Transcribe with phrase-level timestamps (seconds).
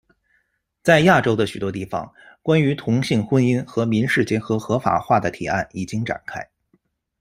[0.81, 2.11] 在亚洲的许多地方，
[2.41, 6.43] 关于同性婚姻和民事结合合法化的提案已经展开。